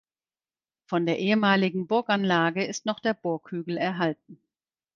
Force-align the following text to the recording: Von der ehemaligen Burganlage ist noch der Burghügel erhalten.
Von 0.87 1.05
der 1.05 1.19
ehemaligen 1.19 1.85
Burganlage 1.85 2.65
ist 2.65 2.87
noch 2.87 2.99
der 2.99 3.13
Burghügel 3.13 3.77
erhalten. 3.77 4.41